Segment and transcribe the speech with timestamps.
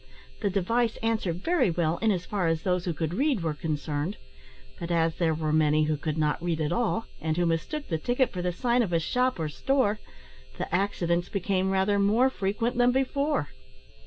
[0.41, 4.17] The device answered very well in as far as those who could read were concerned,
[4.79, 7.99] but as there were many who could not read at all, and who mistook the
[7.99, 9.99] ticket for the sign of a shop or store,
[10.57, 13.49] the accidents became rather more frequent than before.